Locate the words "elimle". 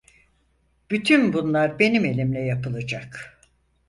2.05-2.39